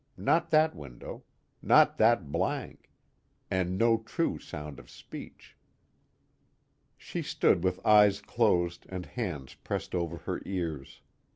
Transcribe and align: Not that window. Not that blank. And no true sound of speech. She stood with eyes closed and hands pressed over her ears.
Not 0.17 0.49
that 0.49 0.75
window. 0.75 1.25
Not 1.61 1.97
that 1.99 2.31
blank. 2.31 2.89
And 3.51 3.77
no 3.77 3.99
true 3.99 4.39
sound 4.39 4.79
of 4.79 4.89
speech. 4.89 5.55
She 6.97 7.21
stood 7.21 7.63
with 7.63 7.85
eyes 7.85 8.19
closed 8.19 8.87
and 8.89 9.05
hands 9.05 9.53
pressed 9.53 9.93
over 9.93 10.17
her 10.17 10.41
ears. 10.43 11.01